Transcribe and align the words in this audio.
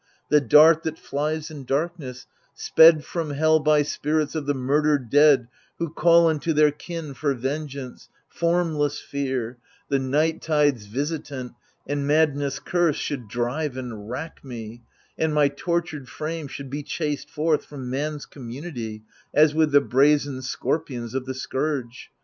The 0.29 0.41
dart 0.41 0.81
that 0.81 0.97
flies 0.97 1.51
in 1.51 1.63
darkness, 1.63 2.25
sped 2.55 3.05
from 3.05 3.29
hell 3.35 3.59
By 3.59 3.83
spirits 3.83 4.33
of 4.33 4.47
the 4.47 4.55
murdered 4.55 5.11
dead 5.11 5.47
who 5.77 5.93
call 5.93 6.25
Unto 6.27 6.53
their 6.53 6.71
kin 6.71 7.13
for 7.13 7.35
vengeance, 7.35 8.09
formless 8.27 8.99
fear, 8.99 9.59
The 9.89 9.99
night 9.99 10.41
tide's 10.41 10.87
visitant, 10.87 11.51
and 11.85 12.07
madness' 12.07 12.57
curse 12.57 12.95
Should 12.95 13.27
drive 13.27 13.77
and 13.77 14.09
rack 14.09 14.43
me; 14.43 14.81
and 15.19 15.35
my 15.35 15.49
tortured 15.49 16.09
frame 16.09 16.47
Should 16.47 16.71
be 16.71 16.81
chased 16.81 17.29
forth 17.29 17.63
from 17.65 17.87
man's 17.91 18.25
community 18.25 19.03
As 19.35 19.53
with 19.53 19.71
the 19.71 19.81
brazen 19.81 20.41
scorpions 20.41 21.13
of 21.13 21.27
the 21.27 21.35
scourge. 21.35 22.09